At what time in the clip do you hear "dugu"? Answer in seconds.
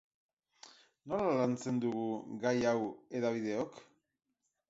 1.83-2.07